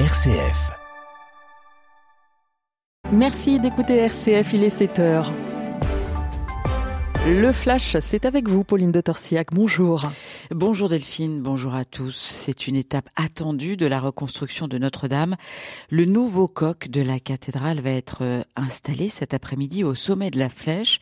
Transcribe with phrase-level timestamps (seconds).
[0.00, 0.72] RCF.
[3.12, 5.32] Merci d'écouter RCF, il est 7 heures.
[7.28, 9.46] Le flash, c'est avec vous, Pauline de Torsiac.
[9.52, 10.00] Bonjour.
[10.50, 12.14] Bonjour Delphine, bonjour à tous.
[12.14, 15.36] C'est une étape attendue de la reconstruction de Notre-Dame.
[15.88, 20.38] Le nouveau coq de la cathédrale va être euh, installé cet après-midi au sommet de
[20.38, 21.00] la flèche.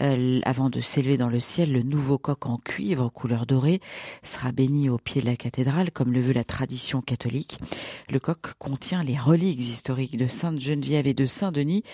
[0.00, 3.80] Euh, avant de s'élever dans le ciel, le nouveau coq en cuivre couleur dorée
[4.22, 7.58] sera béni au pied de la cathédrale comme le veut la tradition catholique.
[8.10, 11.84] Le coq contient les reliques historiques de Sainte Geneviève et de Saint Denis,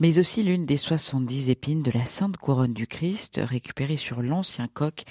[0.00, 4.68] mais aussi l'une des 70 épines de la Sainte Couronne du Christ récupérée sur l'ancien
[4.68, 5.04] coq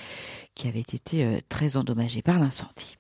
[0.53, 2.97] qui avait été euh, très endommagé par l'incendie.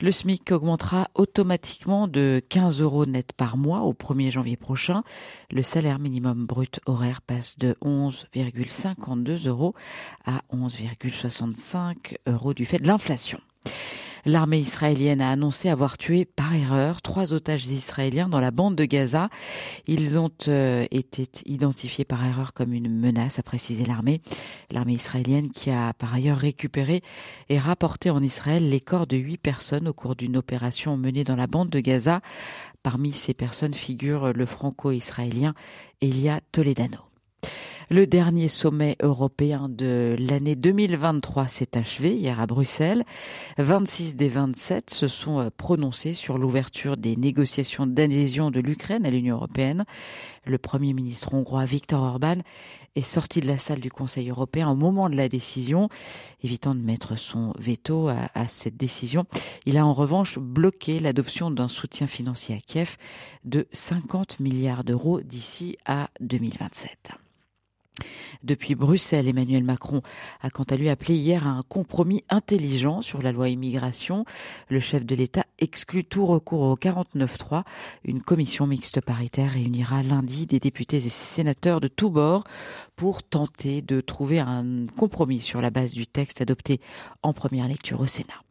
[0.00, 5.02] Le SMIC augmentera automatiquement de 15 euros net par mois au 1er janvier prochain.
[5.50, 9.74] Le salaire minimum brut horaire passe de 11,52 euros
[10.26, 13.40] à 11,65 euros du fait de l'inflation.
[14.26, 18.84] L'armée israélienne a annoncé avoir tué par erreur trois otages israéliens dans la bande de
[18.84, 19.28] Gaza.
[19.86, 24.20] Ils ont euh, été identifiés par erreur comme une menace, a précisé l'armée.
[24.72, 27.02] L'armée israélienne qui a par ailleurs récupéré
[27.48, 31.36] et rapporté en Israël les corps de huit personnes au cours d'une opération menée dans
[31.36, 32.20] la bande de Gaza.
[32.82, 35.54] Parmi ces personnes figure le franco-israélien
[36.00, 36.98] Elia Toledano.
[37.88, 43.04] Le dernier sommet européen de l'année 2023 s'est achevé hier à Bruxelles.
[43.58, 49.10] 26 des 27 se sont euh, prononcés sur l'ouverture des négociations d'adhésion de l'Ukraine à
[49.10, 49.84] l'Union européenne.
[50.46, 52.38] Le Premier ministre hongrois Viktor Orban
[52.96, 55.88] est sorti de la salle du Conseil européen au moment de la décision,
[56.42, 59.26] évitant de mettre son veto à, à cette décision.
[59.64, 62.96] Il a en revanche bloqué l'adoption d'un soutien financier à Kiev
[63.44, 67.12] de 50 milliards d'euros d'ici à 2027.
[68.46, 70.02] Depuis Bruxelles, Emmanuel Macron
[70.40, 74.24] a quant à lui appelé hier à un compromis intelligent sur la loi immigration.
[74.68, 77.64] Le chef de l'État exclut tout recours au 49-3.
[78.04, 82.44] Une commission mixte paritaire réunira lundi des députés et sénateurs de tous bords
[82.94, 86.80] pour tenter de trouver un compromis sur la base du texte adopté
[87.24, 88.45] en première lecture au Sénat.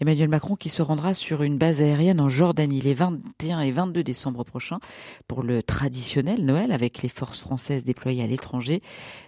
[0.00, 4.02] Emmanuel Macron qui se rendra sur une base aérienne en Jordanie les 21 et 22
[4.02, 4.80] décembre prochains
[5.28, 8.80] pour le traditionnel Noël avec les forces françaises déployées à l'étranger.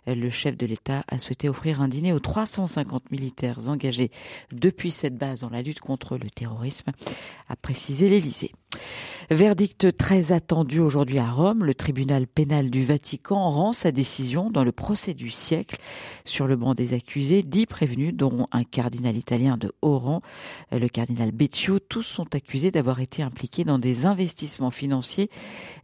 [0.07, 4.11] Le chef de l'État a souhaité offrir un dîner aux 350 militaires engagés
[4.55, 6.93] depuis cette base dans la lutte contre le terrorisme,
[7.49, 8.53] a précisé l'Élysée.
[9.31, 11.65] Verdict très attendu aujourd'hui à Rome.
[11.65, 15.77] Le tribunal pénal du Vatican rend sa décision dans le procès du siècle
[16.25, 20.23] sur le banc des accusés, dix prévenus, dont un cardinal italien de haut rang,
[20.73, 21.79] le cardinal Beccio.
[21.79, 25.31] Tous sont accusés d'avoir été impliqués dans des investissements financiers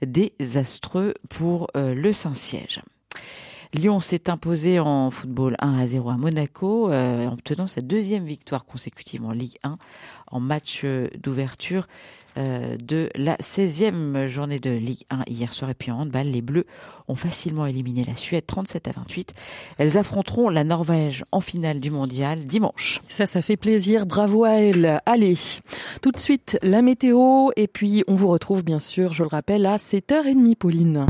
[0.05, 2.83] désastreux pour euh, le Saint-Siège.
[3.75, 8.25] Lyon s'est imposé en football 1 à 0 à Monaco, euh, en obtenant sa deuxième
[8.25, 9.77] victoire consécutive en Ligue 1
[10.31, 11.87] en match euh, d'ouverture
[12.37, 15.71] euh, de la 16e journée de Ligue 1 hier soir.
[15.71, 16.67] Et puis en handball, les Bleus
[17.09, 19.35] ont facilement éliminé la Suède 37 à 28.
[19.79, 23.01] Elles affronteront la Norvège en finale du mondial dimanche.
[23.09, 24.07] Ça, ça fait plaisir.
[24.07, 25.01] Bravo à elles.
[25.05, 25.37] Allez,
[26.01, 27.49] tout de suite, la météo.
[27.57, 31.07] Et puis, on vous retrouve bien sûr, je le rappelle, à 7h30, Pauline.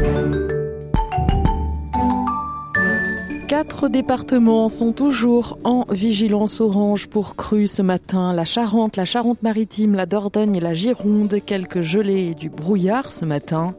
[3.48, 8.34] Quatre départements sont toujours en vigilance orange pour crue ce matin.
[8.34, 11.34] La Charente, la Charente-Maritime, la Dordogne et la Gironde.
[11.46, 13.74] Quelques gelées et du brouillard ce matin.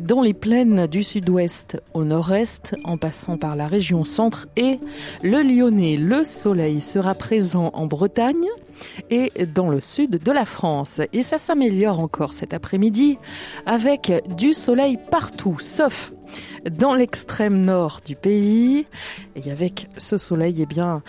[0.00, 4.76] Dans les plaines du sud-ouest au nord-est, en passant par la région centre et
[5.24, 8.46] le Lyonnais, le soleil sera présent en Bretagne
[9.10, 11.00] et dans le sud de la France.
[11.12, 13.18] Et ça s'améliore encore cet après-midi
[13.66, 16.12] avec du soleil partout, sauf
[16.70, 18.86] dans l'extrême nord du pays.
[19.36, 21.02] Et avec ce soleil, eh bien,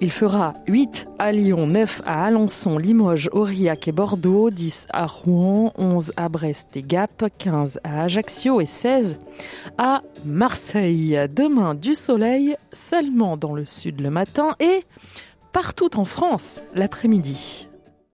[0.00, 5.72] il fera 8 à Lyon, 9 à Alençon, Limoges, Aurillac et Bordeaux, 10 à Rouen,
[5.76, 9.18] 11 à Brest et Gap, 15 à Ajaccio et 16
[9.78, 11.18] à Marseille.
[11.34, 14.84] Demain, du soleil seulement dans le sud le matin et
[15.52, 17.68] partout en France l'après-midi.